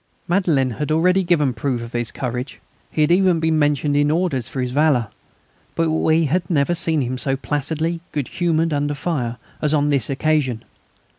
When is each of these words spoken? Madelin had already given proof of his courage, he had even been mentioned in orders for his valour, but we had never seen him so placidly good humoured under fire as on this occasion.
Madelin 0.27 0.77
had 0.77 0.91
already 0.91 1.21
given 1.21 1.53
proof 1.53 1.79
of 1.79 1.93
his 1.93 2.09
courage, 2.11 2.59
he 2.89 3.01
had 3.01 3.11
even 3.11 3.39
been 3.39 3.59
mentioned 3.59 3.95
in 3.95 4.09
orders 4.09 4.49
for 4.49 4.59
his 4.59 4.71
valour, 4.71 5.09
but 5.75 5.91
we 5.91 6.25
had 6.25 6.49
never 6.49 6.73
seen 6.73 7.01
him 7.01 7.19
so 7.19 7.35
placidly 7.35 8.01
good 8.11 8.27
humoured 8.29 8.73
under 8.73 8.95
fire 8.95 9.37
as 9.61 9.75
on 9.75 9.89
this 9.89 10.09
occasion. 10.09 10.63